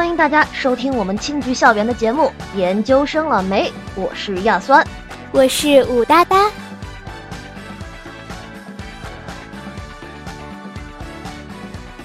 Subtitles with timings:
[0.00, 4.82] 欢迎大家收听我们青桔校园的节目《研究生了没》，我是亚酸，
[5.30, 6.50] 我是武哒哒。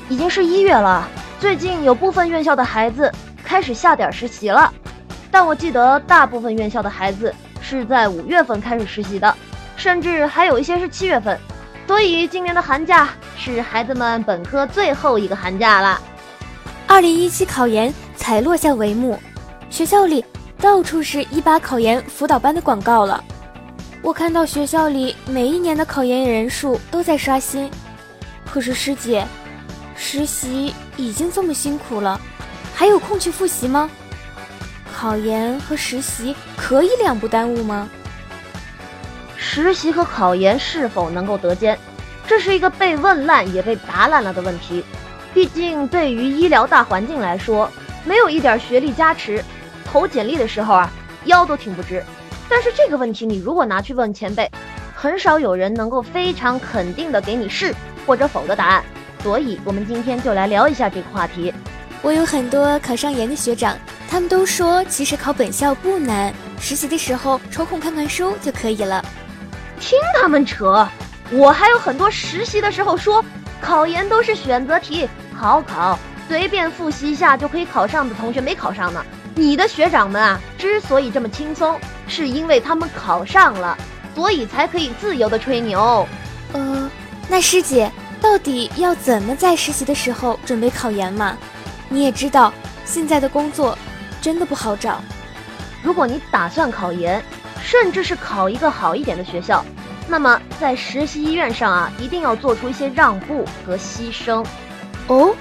[0.10, 1.08] 已经是一月了，
[1.40, 3.10] 最近有部分院校的孩子
[3.46, 4.74] 开始下点实习了，
[5.32, 9.34] 但我记得大部分院校的孩子是在五月份开始实习的，
[9.78, 11.40] 甚至还有一些是七月份，
[11.88, 15.98] 所以今年的寒假是孩子们本科最后一个寒假了。
[16.88, 19.20] 二零一七考研才落下帷幕，
[19.70, 20.24] 学校里
[20.60, 23.22] 到处是一把考研辅导班的广告了。
[24.02, 27.70] 我看到学校里每一年的考研人数都在刷新，
[28.46, 29.26] 可是师姐。
[29.98, 32.20] 实习已经这么辛苦了，
[32.74, 33.90] 还有空去复习吗？
[34.94, 37.90] 考研和实习可以两不耽误吗？
[39.36, 41.78] 实习和考研是否能够得兼，
[42.28, 44.84] 这是一个被问烂也被答烂了的问题。
[45.36, 47.70] 毕竟对于医疗大环境来说，
[48.06, 49.44] 没有一点学历加持，
[49.84, 50.90] 投简历的时候啊
[51.26, 52.02] 腰都挺不直。
[52.48, 54.50] 但是这个问题你如果拿去问前辈，
[54.96, 57.76] 很少有人能够非常肯定的给你是
[58.08, 58.84] 或者否的答案。
[59.22, 61.54] 所以，我们今天就来聊一下这个话题。
[62.02, 63.78] 我有很多考上研的学长，
[64.08, 69.04] 他们都说其实考本校不难，实习的时候抽空看看书就可以了。
[69.82, 70.88] 听他们扯，
[71.32, 73.26] 我还有很多实习的时候说
[73.60, 79.04] 考研都是选择题，好考，随便复习一下就可以考上的同学没考上呢。
[79.36, 83.78] 你的学长们啊，之所以这么轻松，是因为他们考上了，
[84.16, 86.08] 所以才可以自由的吹牛。
[86.54, 86.90] 呃，
[87.28, 87.92] 那师姐。
[88.22, 91.38] 到底要怎么在实习的时候准备考研嘛？
[91.90, 92.52] 你也知道，
[92.84, 93.78] 现在的工作
[94.20, 95.00] 真的不好找。
[95.84, 97.24] 如果你打算考研，
[97.62, 99.64] 甚至是考一个好一点的学校，
[100.08, 104.44] 那么在实习医院上啊，一定要做出一些让步和牺牲。
[105.08, 105.36] 哦，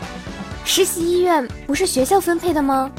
[0.65, 2.91] 实习医院不是学校分配的吗？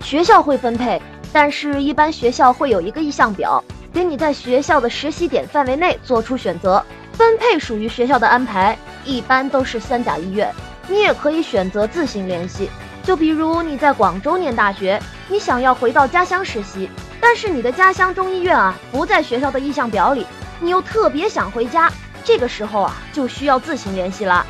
[0.00, 1.00] 学校会分配，
[1.32, 3.62] 但是一般学校会有一个意向表，
[3.92, 8.76] 给你在学校的实习点范围内做出选择，分配属于学校的安排。
[9.04, 10.52] 一般都是三甲医院，
[10.88, 12.68] 你也可以选择自行联系。
[13.04, 16.90] 就比如你在广州念大学，你想要回到家乡实习，
[17.20, 20.26] 但是你的家乡中医院啊不在学校的意向表里，
[20.58, 21.92] 你又特别想回家，
[22.24, 24.44] 这个时候啊就需要自行联系了。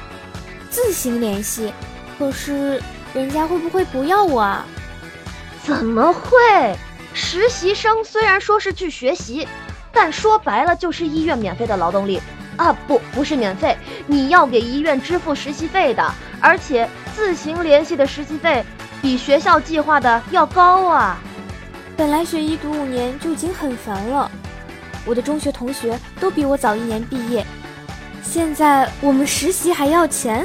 [0.74, 1.72] 自行联系，
[2.18, 2.82] 可是
[3.14, 4.66] 人家会不会不要我啊？
[5.62, 6.76] 怎么会？
[7.12, 9.46] 实习生虽然说是去学习，
[9.92, 12.20] 但说白了就是医院免费的劳动力。
[12.56, 13.76] 啊不，不是免费，
[14.08, 18.64] 你要给医院支付实习费的，而且自行联系的实习费
[19.00, 21.20] 比学校计划的要高啊。
[21.96, 24.28] 本来学医读五年就已经很烦了，
[25.04, 27.46] 我的中学同学都比我早一年毕业，
[28.24, 30.44] 现在我们实习还要钱。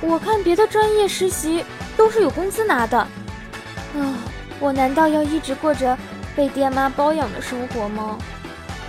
[0.00, 1.64] 我看别的专业实习
[1.96, 4.14] 都是有工资拿的，啊，
[4.60, 5.96] 我难道要一直过着
[6.36, 8.18] 被爹妈包养的生活吗？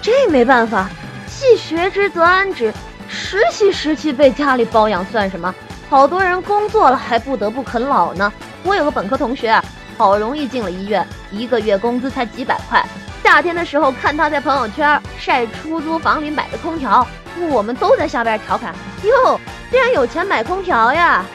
[0.02, 0.90] 这没办法。
[1.28, 2.74] 既学之则安之，
[3.08, 5.54] 实习时期被家里包养算什么？
[5.90, 8.32] 好多人工作了还不得不啃老呢。
[8.64, 9.62] 我有个本科同学，
[9.98, 12.84] 好容易进了医院，一个月工资才几百块。
[13.24, 17.06] 夏天的时候看他在朋友圈晒出租房里买的空调，
[17.50, 18.74] 我们都在下边调侃：
[19.04, 19.40] 哟，
[19.76, 21.26] 竟然有钱买空调呀！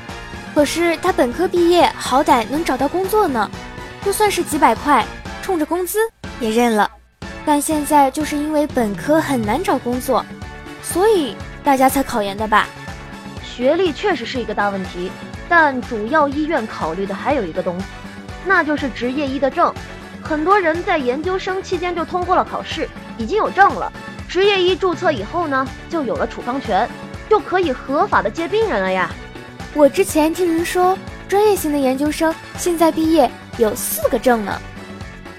[0.55, 3.51] 可是他本科毕业，好歹能找到工作呢，
[4.03, 5.05] 就算是几百块，
[5.43, 5.99] 冲着工资
[6.41, 6.91] 也认了。
[7.45, 10.25] 但现在就是因为本科很难找工作，
[10.83, 12.67] 所以大家才考研的吧？
[13.45, 15.13] 学历确实是一个大问题，
[15.47, 17.85] 但主要医院考虑的还有一个东西，
[18.47, 19.71] 那就是执业医的证。
[20.23, 23.93] 很多人在研究生期间就通过了考试，已经有证了。
[24.27, 26.89] 执业医注册以后呢，就有了处方权，
[27.31, 29.09] 就可以合法的接病人了呀。
[29.73, 30.99] 我之前听人说，
[31.29, 34.61] 专业型的研究生现在毕业有四个证呢。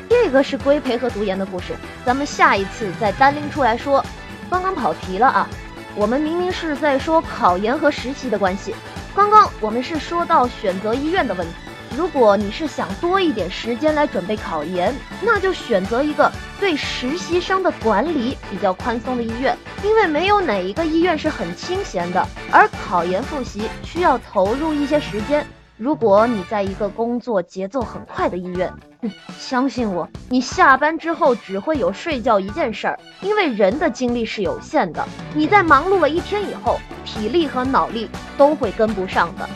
[0.09, 1.75] 这个是规培和读研的故事，
[2.05, 4.03] 咱们下一次再单拎出来说。
[4.49, 5.49] 刚刚跑题了啊，
[5.95, 8.73] 我们明明是在说考研和实习的关系。
[9.13, 11.53] 刚刚我们是说到选择医院的问题。
[11.97, 25.45] 如果你是想多一点时间来准备考研，那就选择一个对实习生的管理比较宽松的医院，因为没有哪一个医院是很清闲的，而考研复习需要投入一些时间。
[25.77, 28.71] 如果你在一个工作节奏很快的医院，
[29.37, 35.03] 相信我，你下班之后只会有睡觉一件事儿，因为人的精力是有限的。
[35.33, 38.07] 你在忙碌了一天以后，体力和脑力
[38.37, 39.49] 都会跟不上的。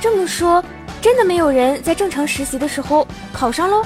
[0.00, 0.64] 这么说，
[1.00, 3.82] 真的没有人在正常实习的时候考上喽？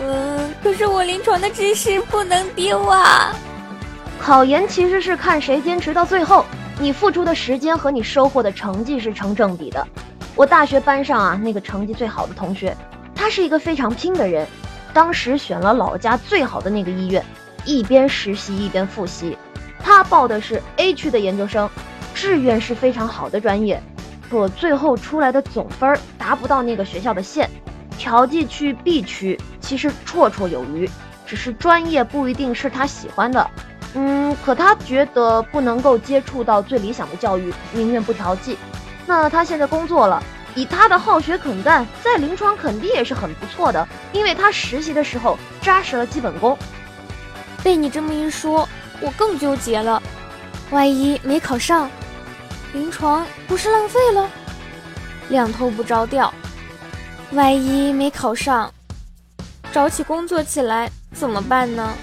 [0.00, 3.34] 嗯，可是我临床的知识不能丢啊。
[4.18, 6.44] 考研其实是看谁坚持到最后，
[6.78, 9.86] 你付出的时间和你收获的成绩是成正比的。
[10.34, 12.76] 我大学班上啊，那个成绩最好的同学，
[13.14, 14.46] 他是一个非常拼的人，
[14.92, 17.24] 当时选了老家最好的那个医院，
[17.64, 19.36] 一边实习一边复习。
[19.78, 21.68] 他报的是 A 区的研究生，
[22.14, 23.80] 志愿是非常好的专业，
[24.30, 27.48] 可最后出来的总分达不到那个学校的线，
[27.98, 30.88] 调剂去 B 区其实绰绰有余，
[31.26, 33.50] 只是专业不一定是他喜欢的。
[33.94, 38.56] 嗯，可他觉得不能够接触到最理想的教育，宁愿不调剂。
[39.06, 40.22] 那他现在工作了，
[40.54, 46.56] 以他的好学肯干，在临床肯定也是很不错的，因为他实习的时候扎实了基本功。
[47.62, 48.68] 被你这么一说。
[49.02, 50.02] 我更纠结了，
[50.70, 51.90] 万一没考上，
[52.76, 54.28] 临床不是浪费了？
[55.30, 56.30] 两头不着调，
[57.32, 58.70] 万一没考上，
[59.72, 61.94] 找起工作起来怎么办呢？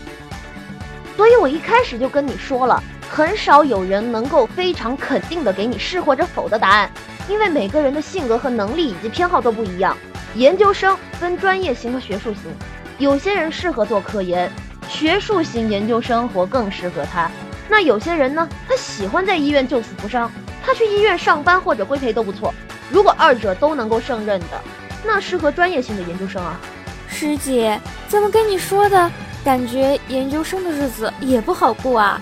[1.16, 6.90] 所以我一开始就跟你说了，很少有人能够非常肯定的给你是或者否的答案，
[7.30, 9.96] 因为每个人的性格和能力以及偏好都不一样。
[10.34, 12.52] 研究生分专业型和学术型，
[12.98, 14.52] 有些人适合做科研。
[14.90, 17.30] 学术型研究生活更适合他。
[17.70, 20.32] 那有些人呢，他喜欢在医院救死扶伤，
[20.64, 22.52] 他去医院上班或者规培都不错。
[22.90, 24.62] 如果二者都能够胜任的，
[25.04, 26.60] 那适合专业性的研究生啊。
[27.08, 29.12] 师姐，怎么跟你说的？
[29.44, 32.22] 感觉研究生的日子也不好过啊。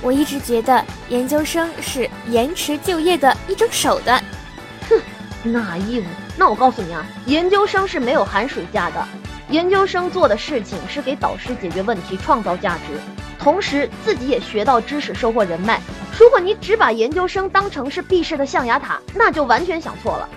[0.00, 4.22] 我一直觉得研究生是延迟就业的一种手段。
[4.88, 4.98] 哼，
[5.42, 6.04] 那义务？
[6.34, 9.06] 那我告诉你啊，研究生是没有寒暑假的。
[9.50, 12.98] 研究生做的事情是给导师解决问题、创造价值，
[13.46, 15.80] 同时自己也学到知识、收获人脉。
[16.18, 20.28] 如果你只把研究生当成是毕业的象牙塔，那就完全想错了。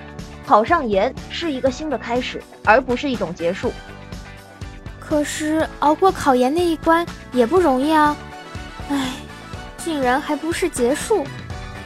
[0.46, 3.74] 考上研是一个新的开始，而不是一种结束。
[5.00, 8.16] 可是熬过考研那一关也不容易啊！
[8.92, 9.14] 唉，
[9.78, 11.26] 竟然还不是结束。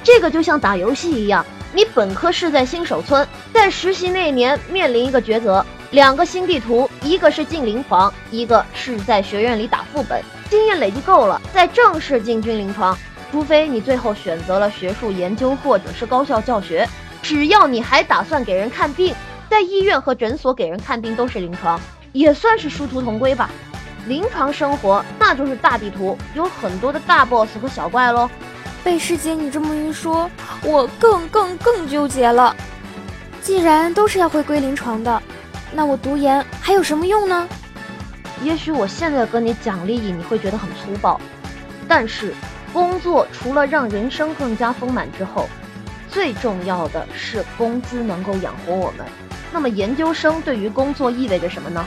[0.03, 5.65] 这个就像打游戏一样，你本科是在新手村，在实习那年面临一个抉择。
[5.91, 10.21] 两个新地图，一个是进灵房，一个是在学院里打副本。
[10.49, 12.97] 经验累积够了，再正式进军临床。
[13.31, 16.87] 除非你最后选择了学术研究或者是高校教学，
[17.21, 19.15] 只要你还打算给人看病，
[19.49, 21.79] 在医院和诊所给人看病都是临床，
[22.11, 23.49] 也算是殊途同归吧。
[24.05, 28.29] 临床生活那就是大地图，有很多的大 boss 和小怪喽。
[28.83, 30.29] 被师姐你这么一说，
[30.61, 32.55] 我更更更纠结了。
[33.41, 35.23] 既然都是要回归临床的。
[35.73, 37.49] 那我读研还有什么用呢？
[38.43, 41.19] 也许我现在跟你讲利益，你会觉得很粗暴。
[41.87, 42.33] 但是，
[42.73, 45.47] 工作除了让人生更加丰满之后，
[46.09, 49.05] 最重要的是工资能够养活我们。
[49.53, 51.85] 那么，研究生对于工作意味着什么呢？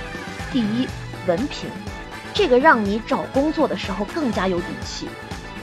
[0.51, 0.89] 第一，
[1.27, 1.69] 文凭，
[2.33, 5.09] 这个让你找工作的时候更加有底气。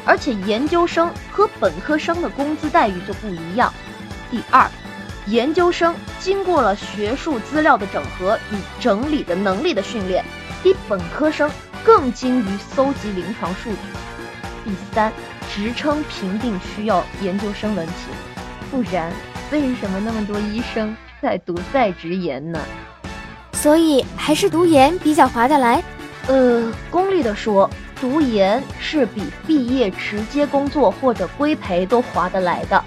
[0.06, 3.74] 而且，研究生和本科生的工资待遇就不一样。
[4.30, 4.70] 第二。
[5.28, 10.24] 研究生经过了学术资料的整合与整理的能力的训练，
[10.62, 11.50] 比本科生
[11.84, 13.78] 更精于搜集临床数据。
[14.66, 15.12] 第三，
[15.54, 17.96] 职称评定需要研究生文凭，
[18.70, 19.12] 不然
[19.52, 22.60] 为什么那么多医生在读在职研呢？
[23.54, 25.82] 所以还是读研比较划得来。
[26.28, 27.70] 呃，功利的说，
[28.00, 32.84] 读研是比毕业直接工作或者规培都划得来的。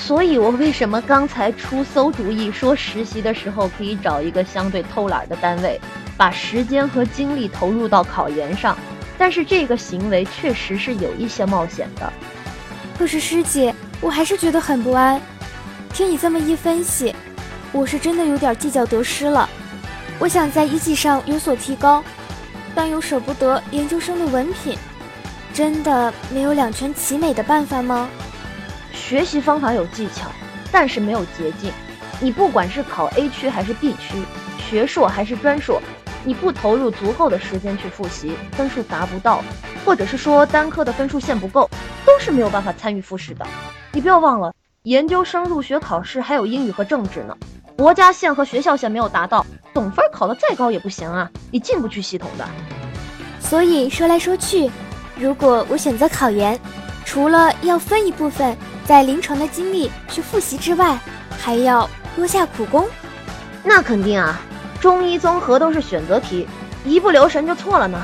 [0.00, 5.78] 所以，我为什么刚才出馊主意，说实习的时候可以找一个相对偷懒的单位，
[6.16, 8.78] 把时间和精力投入到考研上？
[9.18, 12.10] 但是这个行为确实是有一些冒险的。
[12.96, 15.20] 可是师姐，我还是觉得很不安。
[15.92, 17.14] 听你这么一分析，
[17.72, 19.46] 我是真的有点计较得失了。
[20.18, 22.02] 我想在一技上有所提高，
[22.74, 24.78] 但又舍不得研究生的文凭。
[25.52, 28.08] 真的没有两全其美的办法吗？
[29.08, 30.28] 学习方法有技巧，
[30.70, 31.72] 但是没有捷径。
[32.20, 34.22] 你不管是考 A 区还是 B 区，
[34.68, 35.80] 学硕还是专硕，
[36.24, 39.42] 你不投入足够的时间去复习，分数达不到，
[39.82, 41.70] 或者是说单科的分数线不够，
[42.04, 43.46] 都是没有办法参与复试的。
[43.92, 47.34] 你不要忘了，研究生入学考试还有英语和政治呢，
[47.78, 52.46] 国家线和学校线没有达到，总分考得再高也不行啊，你进不去系统的。
[53.40, 54.70] 所以说来说去，
[55.16, 56.60] 如果我选择考研，
[57.06, 58.54] 除了要分一部分。
[58.88, 60.98] 在临床的经历去复习之外，
[61.38, 62.86] 还要多下苦功。
[63.62, 64.40] 那肯定啊，
[64.80, 66.48] 中医综合都是选择题，
[66.86, 68.02] 一不留神就错了呢。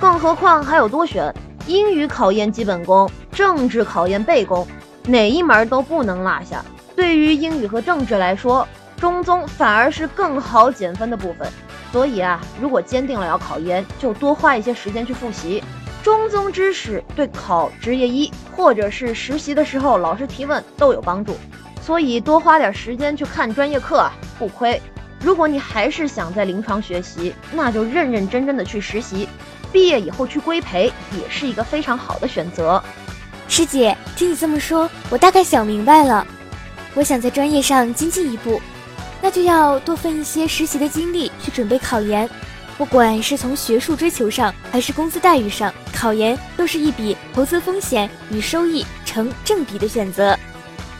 [0.00, 1.30] 更何况还有多选，
[1.66, 4.66] 英语考研基本功，政治考研背功，
[5.04, 6.64] 哪一门都不能落下。
[6.96, 11.46] 对于英语和政治来说，中综反而是更好减分的部分。
[11.92, 15.62] 所以啊，如果坚定了要考研，就多花一些时间去复习。
[16.02, 21.36] 中综知识对考职业医或者是实习的时候老师提问都有帮助，
[21.80, 24.80] 所以多花点时间去看专业课啊，不亏。
[25.20, 29.28] 如果你还是想在临床学习，那就认认真真的去实习，
[29.70, 32.82] 毕业以后去规培也是一个非常好的选择。
[33.46, 36.26] 师姐，听你这么说，我大概想明白了。
[36.94, 38.60] 我想在专业上精进一步，
[39.20, 42.28] 那就要多分一些实习的精力去准备考研。
[42.76, 50.36] 不管是从学术追求上，还是工资待遇上，考研都是一笔投资风险与收益成正比的选择。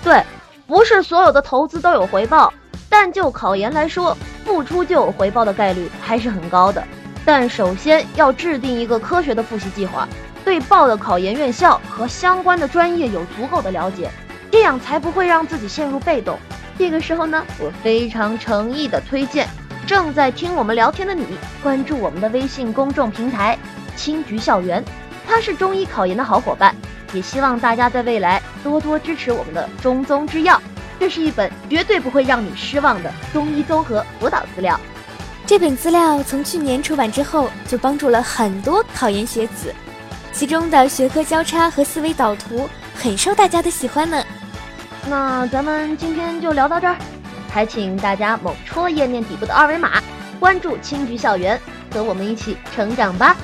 [0.01, 0.23] 对，
[0.65, 2.55] 不是所有的投资都有回报，
[2.89, 6.81] 但就考研来说，付出就有回报的概率还是很高的。
[7.25, 10.09] 但首先要制定一个科学的复习计划。
[10.45, 14.09] 对报的考研院校和相关的专业有足够的了解，
[14.53, 16.39] 这样才不会让自己陷入被动。
[16.79, 19.49] 这个时候呢，我非常诚意的推荐
[19.85, 21.27] 正在听我们聊天的你，
[21.61, 23.59] 关注我们的微信公众平台
[23.97, 24.85] “青桔校园”，
[25.27, 26.75] 它是中医考研的好伙伴。
[27.13, 30.59] 也希望大家在未来多多支持我们的中宗之药，
[30.99, 34.81] 这是一本绝对不会让你失望的中医综合辅导资料。
[35.45, 39.75] 这本资料从去年出版之后，就帮助了很多考研学子。
[40.33, 44.25] 其中的学科交叉和思维导图很受大家的喜欢呢。
[45.07, 46.97] 那咱们今天就聊到这儿，
[47.51, 50.01] 还请大家猛戳页面底部的二维码，
[50.41, 51.61] 关注青桔校园，
[51.93, 53.37] 和我们一起成长吧。